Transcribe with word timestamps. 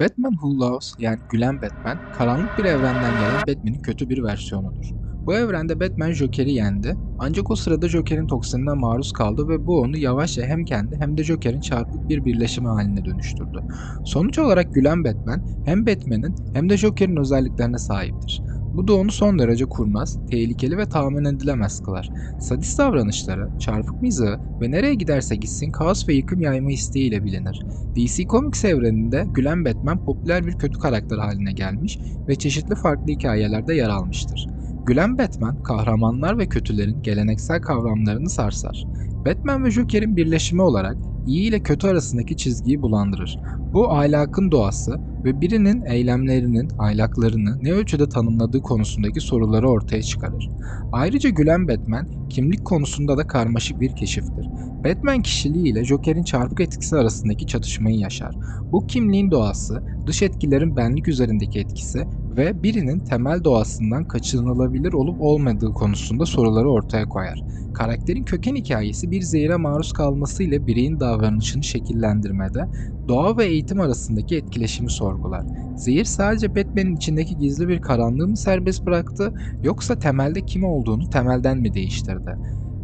Batman 0.00 0.32
Who 0.32 0.58
Loves 0.60 0.94
yani 0.98 1.20
gülen 1.28 1.60
Batman, 1.62 2.00
karanlık 2.10 2.58
bir 2.58 2.64
evrenden 2.64 3.16
gelen 3.16 3.46
Batman'in 3.46 3.78
kötü 3.78 4.08
bir 4.08 4.22
versiyonudur. 4.22 4.90
Bu 5.26 5.34
evrende 5.36 5.80
Batman 5.80 6.12
Joker'i 6.12 6.52
yendi 6.52 6.96
ancak 7.18 7.50
o 7.50 7.56
sırada 7.56 7.88
Joker'in 7.88 8.26
toksinine 8.26 8.72
maruz 8.74 9.12
kaldı 9.12 9.48
ve 9.48 9.66
bu 9.66 9.80
onu 9.80 9.96
yavaşça 9.98 10.42
hem 10.42 10.64
kendi 10.64 10.96
hem 10.96 11.16
de 11.18 11.24
Joker'in 11.24 11.60
çarpık 11.60 12.08
bir 12.08 12.24
birleşimi 12.24 12.68
haline 12.68 13.04
dönüştürdü. 13.04 13.58
Sonuç 14.04 14.38
olarak 14.38 14.72
gülen 14.72 15.04
Batman 15.04 15.42
hem 15.62 15.86
Batman'in 15.86 16.34
hem 16.52 16.68
de 16.70 16.76
Joker'in 16.76 17.16
özelliklerine 17.16 17.78
sahiptir. 17.78 18.42
Bu 18.72 18.88
da 18.88 18.94
onu 18.94 19.12
son 19.12 19.38
derece 19.38 19.66
kurnaz, 19.66 20.18
tehlikeli 20.26 20.78
ve 20.78 20.86
tahmin 20.86 21.24
edilemez 21.24 21.80
kılar. 21.80 22.10
Sadist 22.38 22.78
davranışları, 22.78 23.50
çarpık 23.58 24.00
mizahı 24.00 24.38
ve 24.60 24.70
nereye 24.70 24.94
giderse 24.94 25.36
gitsin 25.36 25.70
kaos 25.70 26.08
ve 26.08 26.14
yıkım 26.14 26.40
yayma 26.40 26.72
isteğiyle 26.72 27.24
bilinir. 27.24 27.60
DC 27.96 28.24
Comics 28.26 28.64
evreninde 28.64 29.26
gülen 29.34 29.64
Batman 29.64 29.98
popüler 29.98 30.46
bir 30.46 30.54
kötü 30.54 30.78
karakter 30.78 31.18
haline 31.18 31.52
gelmiş 31.52 31.98
ve 32.28 32.36
çeşitli 32.36 32.74
farklı 32.74 33.12
hikayelerde 33.12 33.74
yer 33.74 33.88
almıştır. 33.88 34.46
Gülen 34.86 35.18
Batman, 35.18 35.56
kahramanlar 35.56 36.38
ve 36.38 36.46
kötülerin 36.46 37.02
geleneksel 37.02 37.60
kavramlarını 37.60 38.30
sarsar. 38.30 38.86
Batman 39.26 39.64
ve 39.64 39.70
Joker'in 39.70 40.16
birleşimi 40.16 40.62
olarak 40.62 40.98
iyi 41.24 41.48
ile 41.48 41.60
kötü 41.60 41.86
arasındaki 41.88 42.36
çizgiyi 42.36 42.82
bulandırır. 42.82 43.38
Bu 43.72 43.92
ahlakın 43.92 44.50
doğası 44.50 44.98
ve 45.24 45.40
birinin 45.40 45.82
eylemlerinin 45.90 46.68
ahlaklarını 46.78 47.56
ne 47.62 47.72
ölçüde 47.72 48.08
tanımladığı 48.08 48.60
konusundaki 48.60 49.20
soruları 49.20 49.68
ortaya 49.70 50.02
çıkarır. 50.02 50.50
Ayrıca 50.92 51.30
Gülen 51.30 51.68
Batman 51.68 52.06
kimlik 52.28 52.64
konusunda 52.64 53.18
da 53.18 53.26
karmaşık 53.26 53.80
bir 53.80 53.92
keşiftir. 53.92 54.50
Batman 54.84 55.22
kişiliği 55.22 55.72
ile 55.72 55.84
Joker'in 55.84 56.22
çarpık 56.22 56.60
etkisi 56.60 56.96
arasındaki 56.96 57.46
çatışmayı 57.46 57.98
yaşar. 57.98 58.34
Bu 58.72 58.86
kimliğin 58.86 59.30
doğası, 59.30 59.82
dış 60.06 60.22
etkilerin 60.22 60.76
benlik 60.76 61.08
üzerindeki 61.08 61.58
etkisi 61.58 62.06
ve 62.40 62.62
birinin 62.62 63.00
temel 63.00 63.44
doğasından 63.44 64.04
kaçınılabilir 64.04 64.92
olup 64.92 65.20
olmadığı 65.20 65.72
konusunda 65.72 66.26
soruları 66.26 66.70
ortaya 66.70 67.06
koyar. 67.06 67.42
Karakterin 67.72 68.24
köken 68.24 68.54
hikayesi 68.56 69.10
bir 69.10 69.22
zehire 69.22 69.56
maruz 69.56 69.92
kalması 69.92 70.42
ile 70.42 70.66
bireyin 70.66 71.00
davranışını 71.00 71.64
şekillendirmede, 71.64 72.68
doğa 73.08 73.36
ve 73.36 73.46
eğitim 73.46 73.80
arasındaki 73.80 74.36
etkileşimi 74.36 74.90
sorgular. 74.90 75.44
Zehir 75.76 76.04
sadece 76.04 76.54
Batman'in 76.54 76.96
içindeki 76.96 77.38
gizli 77.38 77.68
bir 77.68 77.78
karanlığı 77.80 78.28
mı 78.28 78.36
serbest 78.36 78.86
bıraktı 78.86 79.32
yoksa 79.62 79.96
temelde 79.96 80.42
kim 80.42 80.64
olduğunu 80.64 81.06
temelden 81.08 81.58
mi 81.58 81.74
değiştirdi? 81.74 82.36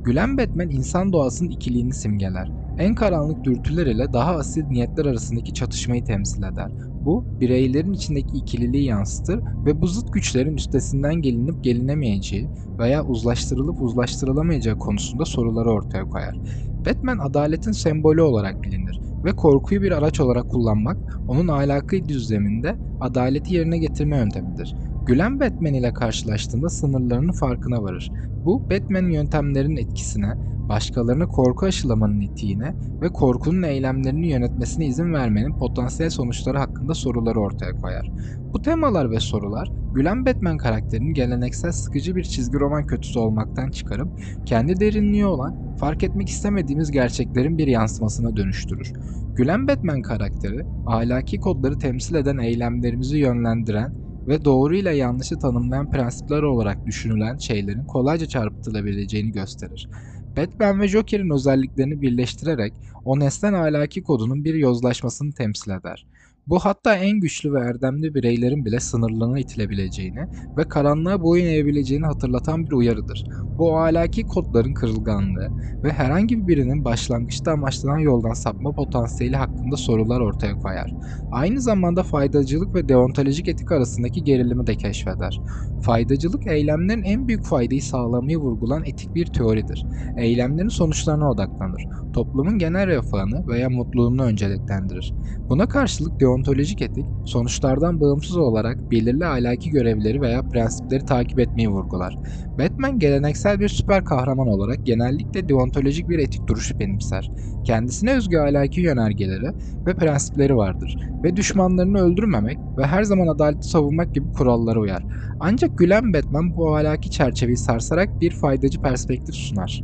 Gülen 0.04 0.38
Batman 0.38 0.70
insan 0.70 1.12
doğasının 1.12 1.50
ikiliğini 1.50 1.94
simgeler. 1.94 2.48
En 2.78 2.94
karanlık 2.94 3.44
dürtüler 3.44 3.86
ile 3.86 4.12
daha 4.12 4.36
asil 4.36 4.64
niyetler 4.66 5.04
arasındaki 5.06 5.52
çatışmayı 5.52 6.04
temsil 6.04 6.42
eder. 6.42 6.70
Bu, 7.06 7.26
bireylerin 7.40 7.92
içindeki 7.92 8.36
ikililiği 8.36 8.84
yansıtır 8.84 9.40
ve 9.66 9.82
bu 9.82 9.86
zıt 9.88 10.12
güçlerin 10.12 10.56
üstesinden 10.56 11.14
gelinip 11.14 11.62
gelinemeyeceği 11.62 12.50
veya 12.80 13.04
uzlaştırılıp 13.04 13.80
uzlaştırılamayacağı 13.80 14.76
konusunda 14.76 15.24
soruları 15.24 15.70
ortaya 15.72 16.04
koyar. 16.06 16.40
Batman 16.86 17.18
adaletin 17.18 17.72
sembolü 17.72 18.22
olarak 18.22 18.64
bilinir 18.64 19.00
ve 19.24 19.32
korkuyu 19.32 19.82
bir 19.82 19.92
araç 19.92 20.20
olarak 20.20 20.48
kullanmak 20.48 20.98
onun 21.26 21.48
ahlaki 21.48 22.08
düzleminde 22.08 22.78
adaleti 23.00 23.54
yerine 23.54 23.78
getirme 23.78 24.16
yöntemidir. 24.18 24.76
Gülen 25.06 25.40
Batman 25.40 25.74
ile 25.74 25.92
karşılaştığında 25.92 26.68
sınırlarının 26.68 27.32
farkına 27.32 27.82
varır. 27.82 28.10
Bu 28.44 28.70
Batman'in 28.70 29.10
yöntemlerinin 29.10 29.76
etkisine, 29.76 30.34
başkalarına 30.68 31.26
korku 31.26 31.66
aşılamanın 31.66 32.20
etiğine 32.20 32.74
ve 33.02 33.08
korkunun 33.08 33.62
eylemlerini 33.62 34.28
yönetmesine 34.28 34.86
izin 34.86 35.12
vermenin 35.12 35.52
potansiyel 35.52 36.10
sonuçları 36.10 36.58
hakkında 36.58 36.94
soruları 36.94 37.40
ortaya 37.40 37.72
koyar. 37.72 38.10
Bu 38.54 38.62
temalar 38.62 39.10
ve 39.10 39.20
sorular 39.20 39.68
Gülen 39.94 40.26
Batman 40.26 40.56
karakterinin 40.56 41.14
geleneksel 41.14 41.72
sıkıcı 41.72 42.16
bir 42.16 42.24
çizgi 42.24 42.58
roman 42.58 42.86
kötüsü 42.86 43.18
olmaktan 43.18 43.70
çıkarıp 43.70 44.08
kendi 44.44 44.81
derinliği 44.81 45.26
olan 45.26 45.54
fark 45.76 46.04
etmek 46.04 46.28
istemediğimiz 46.28 46.91
gerçeklerin 46.91 47.58
bir 47.58 47.66
yansımasına 47.66 48.36
dönüştürür. 48.36 48.92
Gülen 49.36 49.69
Batman 49.69 50.02
karakteri 50.02 50.62
ahlaki 50.86 51.38
kodları 51.38 51.78
temsil 51.78 52.14
eden 52.14 52.38
eylemlerimizi 52.38 53.19
yönlendiren 53.19 54.06
ve 54.28 54.44
doğru 54.44 54.76
ile 54.76 54.97
yanlışı 54.97 55.38
tanımlayan 55.38 55.87
prensipler 55.88 56.42
olarak 56.42 56.87
düşünülen 56.87 57.37
şeylerin 57.37 57.84
kolayca 57.84 58.26
çarpıtılabileceğini 58.26 59.32
gösterir. 59.32 59.88
Batman 60.37 60.81
ve 60.81 60.88
Joker'in 60.88 61.31
özelliklerini 61.34 62.00
birleştirerek 62.03 62.75
o 63.04 63.20
nesnen 63.20 63.53
ahlaki 63.53 64.03
kodunun 64.03 64.44
bir 64.44 64.54
yozlaşmasını 64.54 65.32
temsil 65.34 65.70
eder. 65.70 66.06
Bu 66.46 66.58
hatta 66.58 66.96
en 66.96 67.20
güçlü 67.20 67.52
ve 67.54 67.60
erdemli 67.60 68.14
bireylerin 68.14 68.64
bile 68.64 68.80
sınırlarına 68.80 69.38
itilebileceğini 69.40 70.26
ve 70.56 70.64
karanlığa 70.64 71.22
boyun 71.22 71.46
eğebileceğini 71.46 72.06
hatırlatan 72.06 72.64
bir 72.66 72.72
uyarıdır. 72.72 73.24
Bu 73.58 73.78
ahlaki 73.78 74.24
kodların 74.24 74.72
kırılganlığı 74.74 75.50
ve 75.84 75.92
herhangi 75.92 76.46
birinin 76.48 76.84
başlangıçta 76.84 77.52
amaçlanan 77.52 77.98
yoldan 77.98 78.32
sapma 78.32 78.72
potansiyeli 78.72 79.36
hakkında 79.36 79.76
sorular 79.76 80.20
ortaya 80.20 80.54
koyar. 80.54 80.94
Aynı 81.30 81.60
zamanda 81.60 82.02
faydacılık 82.02 82.74
ve 82.74 82.88
deontolojik 82.88 83.48
etik 83.48 83.72
arasındaki 83.72 84.24
gerilimi 84.24 84.66
de 84.66 84.74
keşfeder. 84.74 85.40
Faydacılık 85.78 86.46
eylemlerin 86.46 87.02
en 87.02 87.28
büyük 87.28 87.44
faydayı 87.46 87.82
sağlamayı 87.82 88.38
vurgulan 88.38 88.82
etik 88.84 89.14
bir 89.14 89.26
teoridir. 89.26 89.86
Eylemlerin 90.16 90.68
sonuçlarına 90.68 91.30
odaklanır. 91.30 91.86
Toplumun 92.12 92.58
genel 92.58 92.86
refahını 92.86 93.46
veya 93.46 93.70
mutluluğunu 93.70 94.22
önceliklendirir. 94.24 95.14
Buna 95.48 95.66
karşılık 95.66 96.20
deontolojik 96.20 96.35
etik, 96.82 97.06
sonuçlardan 97.24 98.00
bağımsız 98.00 98.36
olarak 98.36 98.78
belirli 98.91 99.26
ahlaki 99.26 99.70
görevleri 99.70 100.20
veya 100.20 100.42
prensipleri 100.42 101.02
takip 101.02 101.38
etmeyi 101.38 101.69
vurgular. 101.69 102.16
Batman 102.58 102.98
geleneksel 102.98 103.60
bir 103.60 103.69
süper 103.69 104.04
kahraman 104.04 104.48
olarak 104.48 104.84
genellikle 104.84 105.48
deontolojik 105.48 106.08
bir 106.08 106.19
etik 106.19 106.48
duruşu 106.48 106.78
benimser. 106.78 107.30
Kendisine 107.64 108.16
özgü 108.16 108.36
ahlaki 108.38 108.80
yönergeleri 108.80 109.46
ve 109.86 109.94
prensipleri 109.94 110.56
vardır 110.56 110.96
ve 111.25 111.36
düşmanlarını 111.36 112.00
öldürmemek 112.00 112.58
ve 112.78 112.86
her 112.86 113.02
zaman 113.04 113.26
adaleti 113.26 113.69
savunmak 113.69 114.12
gibi 114.14 114.28
kurallara 114.28 114.80
uyar. 114.80 115.02
Ancak 115.38 115.76
gülen 115.76 116.12
Batman 116.12 116.56
bu 116.56 116.76
ahlaki 116.76 117.10
çerçeveyi 117.10 117.56
sarsarak 117.56 118.20
bir 118.20 118.30
faydacı 118.30 118.78
perspektif 118.78 119.34
sunar. 119.34 119.82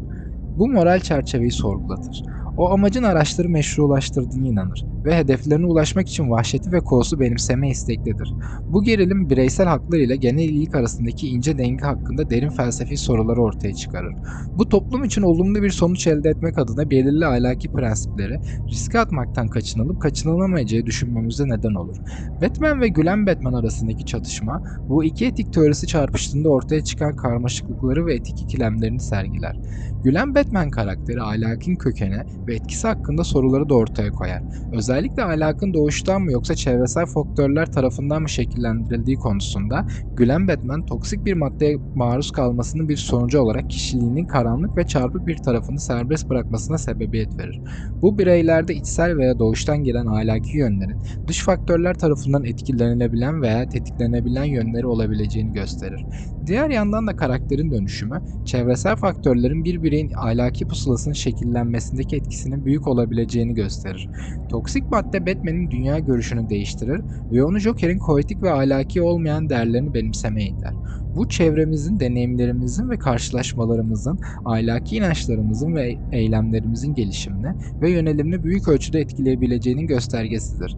Bu 0.56 0.68
moral 0.68 1.00
çerçeveyi 1.00 1.52
sorgulatır. 1.52 2.22
O 2.56 2.70
amacın 2.70 3.02
araçları 3.02 3.48
meşrulaştırdığına 3.48 4.48
inanır 4.48 4.84
ve 5.04 5.16
hedeflerine 5.16 5.66
ulaşmak 5.66 6.08
için 6.08 6.30
vahşeti 6.30 6.72
ve 6.72 6.80
koğusu 6.80 7.20
benimseme 7.20 7.70
isteklidir. 7.70 8.34
Bu 8.68 8.82
gerilim 8.82 9.30
bireysel 9.30 9.66
haklar 9.66 9.98
ile 9.98 10.16
genel 10.16 10.48
iyilik 10.48 10.74
arasındaki 10.74 11.28
ince 11.28 11.58
denge 11.58 11.86
hakkında 11.86 12.30
derin 12.30 12.50
felsefi 12.50 12.96
soruları 12.96 13.42
ortaya 13.42 13.72
çıkarır. 13.74 14.12
Bu 14.56 14.68
toplum 14.68 15.04
için 15.04 15.22
olumlu 15.22 15.62
bir 15.62 15.70
sonuç 15.70 16.06
elde 16.06 16.28
etmek 16.28 16.58
adına 16.58 16.90
belirli 16.90 17.26
ahlaki 17.26 17.68
prensipleri 17.68 18.38
riske 18.70 18.98
atmaktan 19.00 19.48
kaçınılıp 19.48 20.00
kaçınılamayacağı 20.00 20.86
düşünmemize 20.86 21.44
neden 21.48 21.74
olur. 21.74 21.96
Batman 22.40 22.80
ve 22.80 22.88
Gülen 22.88 23.26
Batman 23.26 23.52
arasındaki 23.52 24.04
çatışma 24.04 24.60
bu 24.88 25.04
iki 25.04 25.26
etik 25.26 25.52
teorisi 25.52 25.86
çarpıştığında 25.86 26.48
ortaya 26.48 26.82
çıkan 26.82 27.14
karmaşıklıkları 27.14 28.06
ve 28.06 28.14
etik 28.14 28.40
ikilemlerini 28.42 29.00
sergiler. 29.00 29.56
Gülen 30.04 30.34
Batman 30.34 30.70
karakteri 30.70 31.22
ahlakin 31.22 31.76
kökeni 31.76 32.24
ve 32.48 32.54
etkisi 32.54 32.86
hakkında 32.88 33.24
soruları 33.24 33.68
da 33.68 33.74
ortaya 33.74 34.10
koyar. 34.10 34.42
Özellikle 34.72 35.24
ahlakın 35.24 35.74
doğuştan 35.74 36.22
mı 36.22 36.32
yoksa 36.32 36.54
çevresel 36.54 37.06
faktörler 37.06 37.66
tarafından 37.66 38.22
mı 38.22 38.28
şekillendirildiği 38.28 39.16
konusunda 39.16 39.84
Gülen 40.16 40.48
Batman 40.48 40.82
toksik 40.82 41.26
bir 41.26 41.34
maddeye 41.34 41.76
maruz 41.94 42.30
kalmasının 42.30 42.88
bir 42.88 42.96
sonucu 42.96 43.40
olarak 43.40 43.70
kişiliğinin 43.70 44.24
karanlık 44.24 44.76
ve 44.76 44.84
çarpık 44.84 45.26
bir 45.26 45.36
tarafını 45.36 45.80
serbest 45.80 46.30
bırakmasına 46.30 46.78
sebebiyet 46.78 47.38
verir. 47.38 47.60
Bu 48.02 48.18
bireylerde 48.18 48.74
içsel 48.74 49.16
veya 49.16 49.38
doğuştan 49.38 49.84
gelen 49.84 50.06
ahlaki 50.06 50.56
yönlerin 50.56 50.98
dış 51.26 51.42
faktörler 51.44 51.94
tarafından 51.94 52.44
etkilenilebilen 52.44 53.42
veya 53.42 53.66
tetiklenebilen 53.66 54.44
yönleri 54.44 54.86
olabileceğini 54.86 55.52
gösterir. 55.52 56.06
Diğer 56.46 56.70
yandan 56.70 57.06
da 57.06 57.12
karakterin 57.16 57.70
dönüşümü, 57.70 58.20
çevresel 58.44 58.96
faktörlerin 58.96 59.64
bir 59.64 59.82
bireyin 59.92 60.10
ahlaki 60.16 60.66
pusulasının 60.66 61.14
şekillenmesindeki 61.14 62.16
etkisinin 62.16 62.64
büyük 62.64 62.88
olabileceğini 62.88 63.54
gösterir. 63.54 64.08
Toksik 64.48 64.90
madde 64.90 65.26
Batman'in 65.26 65.70
dünya 65.70 65.98
görüşünü 65.98 66.48
değiştirir 66.48 67.00
ve 67.30 67.44
onu 67.44 67.58
Joker'in 67.58 67.98
koetik 67.98 68.42
ve 68.42 68.52
ahlaki 68.52 69.02
olmayan 69.02 69.48
değerlerini 69.48 69.94
benimsemeye 69.94 70.48
iter. 70.48 70.74
Bu 71.14 71.28
çevremizin, 71.28 72.00
deneyimlerimizin 72.00 72.90
ve 72.90 72.96
karşılaşmalarımızın, 72.96 74.18
ahlaki 74.44 74.96
inançlarımızın 74.96 75.74
ve 75.74 75.98
eylemlerimizin 76.12 76.94
gelişimini 76.94 77.54
ve 77.80 77.90
yönelimini 77.90 78.42
büyük 78.42 78.68
ölçüde 78.68 79.00
etkileyebileceğinin 79.00 79.86
göstergesidir. 79.86 80.76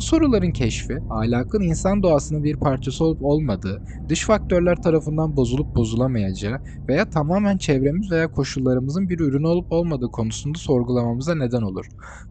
Soruların 0.00 0.52
keşfi, 0.52 0.98
ahlakın 1.08 1.60
insan 1.62 2.02
doğasının 2.02 2.44
bir 2.44 2.56
parçası 2.56 3.04
olup 3.04 3.22
olmadığı, 3.22 3.82
dış 4.08 4.26
faktörler 4.26 4.76
tarafından 4.76 5.36
bozulup 5.36 5.76
bozulamayacağı 5.76 6.60
veya 6.88 7.04
tamamen 7.04 7.58
çevremiz 7.58 8.10
veya 8.10 8.28
koşullarımızın 8.28 9.08
bir 9.08 9.20
ürünü 9.20 9.46
olup 9.46 9.72
olmadığı 9.72 10.08
konusunda 10.10 10.58
sorgulamamıza 10.58 11.34
neden 11.34 11.62
olur. 11.62 11.86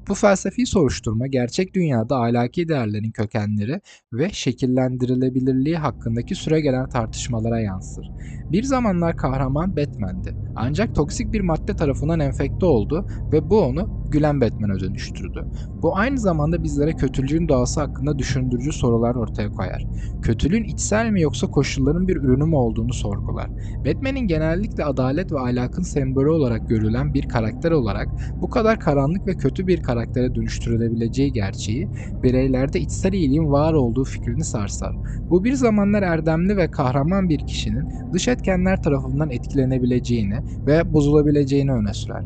Bu 0.07 0.13
felsefi 0.15 0.65
soruşturma 0.65 1.27
gerçek 1.27 1.75
dünyada 1.75 2.17
ahlaki 2.17 2.67
değerlerin 2.67 3.11
kökenleri 3.11 3.81
ve 4.13 4.29
şekillendirilebilirliği 4.33 5.77
hakkındaki 5.77 6.35
süregelen 6.35 6.87
tartışmalara 6.87 7.59
yansır. 7.59 8.11
Bir 8.49 8.63
zamanlar 8.63 9.15
kahraman 9.15 9.75
Batman'di. 9.75 10.35
Ancak 10.55 10.93
toksik 10.93 11.33
bir 11.33 11.41
madde 11.41 11.73
tarafından 11.75 12.19
enfekte 12.19 12.65
oldu 12.65 13.05
ve 13.33 13.49
bu 13.49 13.61
onu 13.61 13.89
gülen 14.11 14.41
Batman'e 14.41 14.79
dönüştürdü. 14.79 15.43
Bu 15.81 15.97
aynı 15.97 16.19
zamanda 16.19 16.63
bizlere 16.63 16.93
kötülüğün 16.93 17.47
doğası 17.47 17.79
hakkında 17.79 18.17
düşündürücü 18.19 18.71
sorular 18.73 19.15
ortaya 19.15 19.49
koyar. 19.49 19.85
Kötülüğün 20.21 20.63
içsel 20.63 21.09
mi 21.09 21.21
yoksa 21.21 21.47
koşulların 21.47 22.07
bir 22.07 22.15
ürünü 22.15 22.45
mü 22.45 22.55
olduğunu 22.55 22.93
sorgular. 22.93 23.49
Batman'in 23.85 24.27
genellikle 24.27 24.85
adalet 24.85 25.31
ve 25.31 25.39
ahlakın 25.39 25.83
sembolü 25.83 26.29
olarak 26.29 26.67
görülen 26.67 27.13
bir 27.13 27.23
karakter 27.25 27.71
olarak 27.71 28.09
bu 28.41 28.49
kadar 28.49 28.79
karanlık 28.79 29.27
ve 29.27 29.33
kötü 29.35 29.67
bir 29.67 29.79
karaktere 29.79 30.35
dönüştürülebileceği 30.35 31.31
gerçeği 31.33 31.87
bireylerde 32.23 32.79
içsel 32.79 33.13
iyiliğin 33.13 33.51
var 33.51 33.73
olduğu 33.73 34.03
fikrini 34.05 34.43
sarsar. 34.43 34.95
Bu 35.29 35.43
bir 35.43 35.53
zamanlar 35.53 36.03
erdemli 36.03 36.57
ve 36.57 36.67
kahraman 36.67 37.29
bir 37.29 37.39
kişinin 37.39 37.87
dış 38.13 38.27
etkenler 38.27 38.77
tarafından 38.81 39.29
etkilenebileceğini 39.29 40.41
ve 40.67 40.93
bozulabileceğini 40.93 41.71
öne 41.71 41.93
sürer. 41.93 42.23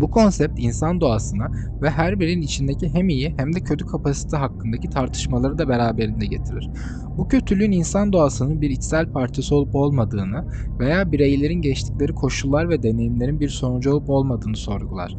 Bu 0.00 0.10
konsept 0.10 0.54
insan 0.58 1.00
doğasına 1.00 1.50
ve 1.82 1.90
her 1.90 2.20
birinin 2.20 2.42
içindeki 2.42 2.88
hem 2.94 3.08
iyi 3.08 3.34
hem 3.36 3.54
de 3.54 3.60
kötü 3.60 3.84
kapasite 3.84 4.36
hakkındaki 4.36 4.88
tartışmaları 4.88 5.58
da 5.58 5.68
beraberinde 5.68 6.26
getirir. 6.26 6.70
Bu 7.16 7.28
kötülüğün 7.28 7.72
insan 7.72 8.12
doğasının 8.12 8.60
bir 8.60 8.70
içsel 8.70 9.06
parçası 9.06 9.54
olup 9.54 9.74
olmadığını 9.74 10.44
veya 10.80 11.12
bireylerin 11.12 11.62
geçtikleri 11.62 12.12
koşullar 12.12 12.68
ve 12.68 12.82
deneyimlerin 12.82 13.40
bir 13.40 13.48
sonucu 13.48 13.92
olup 13.92 14.08
olmadığını 14.10 14.56
sorgular. 14.56 15.16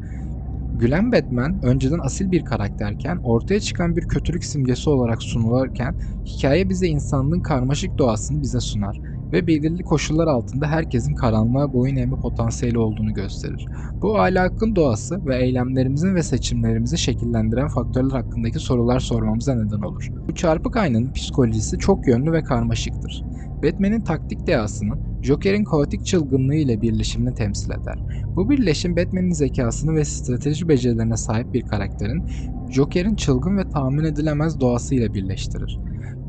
Gülen 0.74 1.12
Batman 1.12 1.60
önceden 1.63 2.00
asil 2.00 2.31
bir 2.31 2.44
karakterken 2.44 3.19
ortaya 3.24 3.60
çıkan 3.60 3.95
bir 3.95 4.07
kötülük 4.07 4.45
simgesi 4.45 4.89
olarak 4.89 5.24
sunulurken 5.24 5.95
hikaye 6.25 6.69
bize 6.69 6.88
insanlığın 6.88 7.42
karmaşık 7.42 7.98
doğasını 8.00 8.42
bize 8.42 8.60
sunar 8.60 9.01
ve 9.33 9.48
belirli 9.48 9.83
koşullar 9.83 10.28
altında 10.28 10.68
herkesin 10.68 11.13
karanlığa 11.13 11.74
boyun 11.74 11.95
eğme 11.95 12.16
potansiyeli 12.22 12.80
olduğunu 12.80 13.13
gösterir. 13.13 13.66
Bu 14.01 14.19
ahlakın 14.19 14.75
doğası 14.75 15.25
ve 15.25 15.44
eylemlerimizin 15.44 16.16
ve 16.16 16.24
seçimlerimizi 16.24 16.98
şekillendiren 16.98 17.68
faktörler 17.68 18.12
hakkındaki 18.12 18.60
sorular 18.60 19.00
sormamıza 19.00 19.56
neden 19.56 19.81
olur. 19.81 20.07
Bu 20.28 20.33
çarpık 20.33 20.78
aynanın 20.78 21.12
psikolojisi 21.12 21.78
çok 21.78 22.07
yönlü 22.07 22.31
ve 22.31 22.44
karmaşıktır. 22.44 23.24
Batman'in 23.63 24.01
taktik 24.01 24.48
dehasının 24.48 25.00
Joker'in 25.22 25.63
kaotik 25.63 26.06
çılgınlığı 26.06 26.56
ile 26.56 26.81
birleşimini 26.81 27.33
temsil 27.33 27.72
eder. 27.72 28.04
Bu 28.36 28.50
birleşim 28.50 28.95
Batman'in 28.95 29.31
zekasını 29.31 29.95
ve 29.95 30.06
strateji 30.06 30.68
becerilerine 30.68 31.18
sahip 31.18 31.54
bir 31.54 31.62
karakterin 31.62 32.24
Joker'in 32.69 33.16
çılgın 33.16 33.57
ve 33.57 33.63
tahmin 33.74 34.04
edilemez 34.04 34.60
doğasıyla 34.60 35.13
birleştirir. 35.13 35.80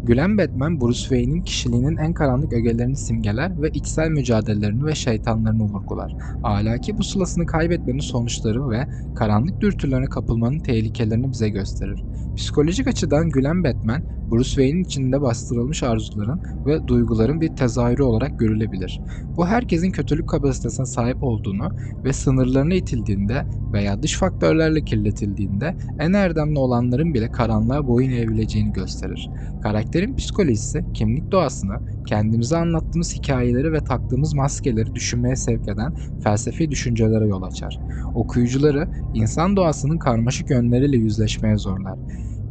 Gülen 0.02 0.38
Batman, 0.38 0.80
Bruce 0.80 0.98
Wayne'in 1.00 1.42
kişiliğinin 1.42 1.96
en 1.96 2.12
karanlık 2.12 2.52
ögelerini 2.52 2.96
simgeler 2.96 3.62
ve 3.62 3.70
içsel 3.72 4.08
mücadelelerini 4.08 4.84
ve 4.86 4.94
şeytanlarını 4.94 5.62
vurgular. 5.62 6.12
Ahlaki 6.42 6.94
pusulasını 6.94 7.46
kaybetmenin 7.46 7.98
sonuçları 8.00 8.70
ve 8.70 8.86
karanlık 9.14 9.62
dürtülerine 9.62 10.06
kapılmanın 10.06 10.58
tehlikelerini 10.58 11.32
bize 11.32 11.48
gösterir. 11.48 12.04
Psikolojik 12.36 12.86
açıdan 12.88 13.30
Gülen 13.30 13.64
Batman, 13.64 14.02
Bruce 14.32 14.48
Wayne'in 14.48 14.84
içinde 14.84 15.20
bastırılmış 15.20 15.82
arzuların 15.82 16.40
ve 16.66 16.86
duyguların 16.86 17.40
bir 17.40 17.48
tezahürü 17.48 18.02
olarak 18.02 18.38
görülebilir. 18.38 19.00
Bu 19.36 19.46
herkesin 19.46 19.90
kötülük 19.90 20.28
kapasitesine 20.28 20.86
sahip 20.86 21.16
olduğunu 21.22 21.68
ve 22.04 22.12
sınırlarına 22.12 22.74
itildiğinde 22.74 23.46
veya 23.72 24.02
dış 24.02 24.18
faktörlerle 24.18 24.84
kirletildiğinde 24.84 25.74
en 25.98 26.12
erdemli 26.12 26.58
olanların 26.58 27.14
bile 27.14 27.28
karanlığa 27.28 27.86
boyun 27.86 28.10
eğebileceğini 28.10 28.72
gösterir. 28.72 29.30
Karakterin 29.60 30.14
psikolojisi, 30.14 30.84
kimlik 30.94 31.32
doğasını, 31.32 31.74
kendimize 32.06 32.56
anlattığımız 32.56 33.14
hikayeleri 33.16 33.72
ve 33.72 33.80
taktığımız 33.80 34.34
maskeleri 34.34 34.94
düşünmeye 34.94 35.36
sevk 35.36 35.68
eden 35.68 35.92
felsefi 36.18 36.70
düşüncelere 36.70 37.26
yol 37.28 37.42
açar. 37.42 37.78
Okuyucuları 38.14 38.88
insan 39.12 39.56
doğasının 39.56 39.98
karmaşık 39.98 40.50
yönleriyle 40.50 40.96
yüzleşmeye 40.96 41.56
zorlar 41.56 41.98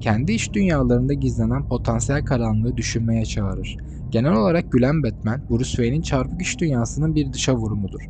kendi 0.02 0.34
iç 0.34 0.54
dünyalarında 0.56 1.14
gizlenen 1.14 1.64
potansiyel 1.64 2.24
karanlığı 2.24 2.78
düşünmeye 2.78 3.26
çağırır. 3.26 3.78
Genel 4.12 4.34
olarak 4.34 4.72
gülen 4.72 5.04
Batman, 5.04 5.44
Bruce 5.50 5.70
Wayne'in 5.70 6.02
çarpık 6.02 6.42
iç 6.42 6.62
dünyasının 6.62 7.16
bir 7.16 7.34
dışa 7.34 7.56
vurumudur. 7.56 8.02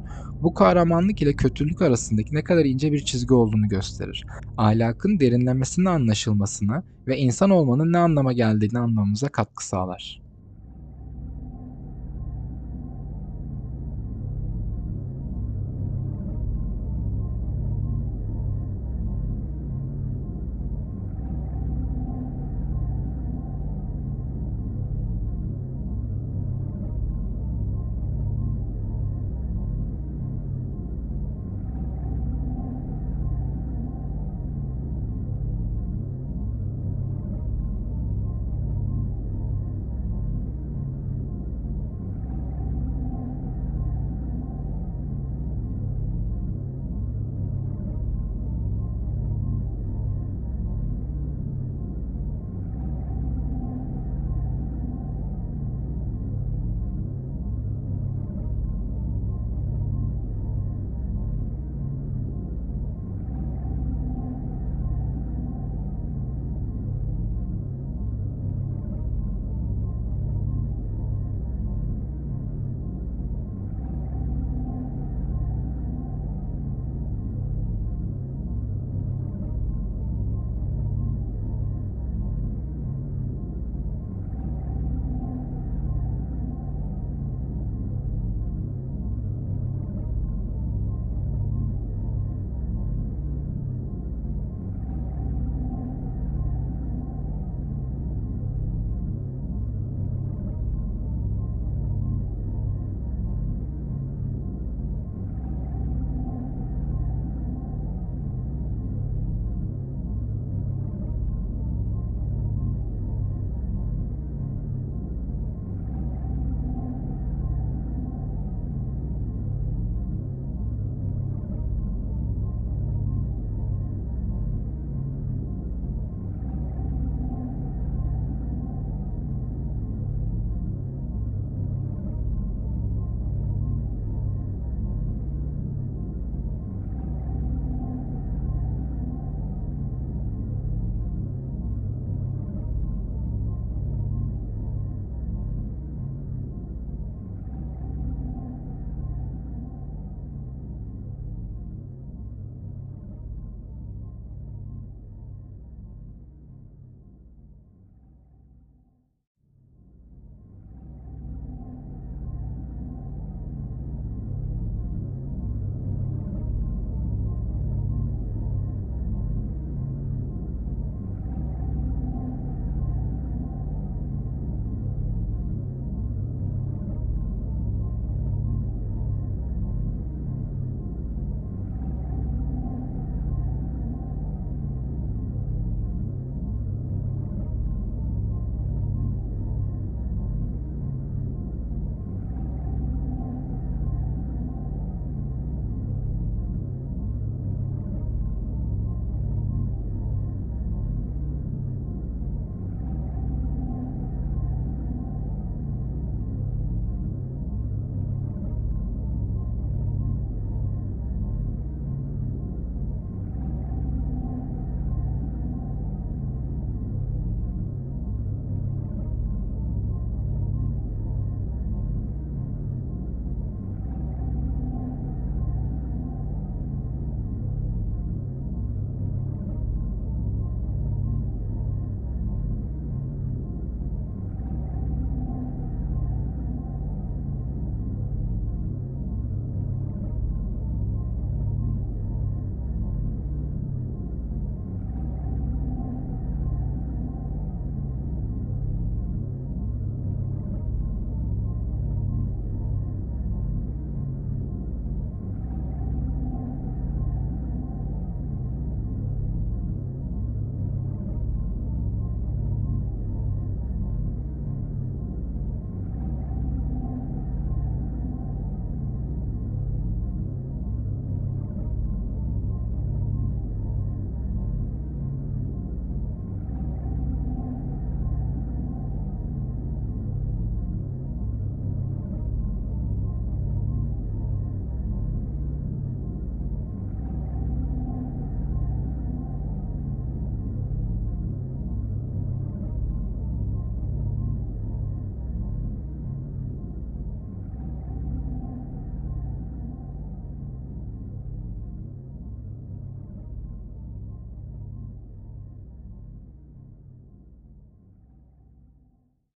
Bu 0.42 0.54
kahramanlık 0.54 1.22
ile 1.22 1.34
kötülük 1.34 1.82
arasındaki 1.82 2.36
ne 2.36 2.44
kadar 2.44 2.66
ince 2.66 2.92
bir 2.94 3.02
çizgi 3.02 3.34
olduğunu 3.34 3.68
gösterir. 3.70 4.26
Ahlakın 4.58 5.20
derinlemesine 5.20 5.90
anlaşılmasına 5.90 6.84
ve 7.08 7.18
insan 7.18 7.50
olmanın 7.50 7.94
ne 7.94 7.98
anlama 7.98 8.34
geldiğini 8.34 8.80
anlamamıza 8.80 9.30
katkı 9.30 9.68
sağlar. 9.68 10.21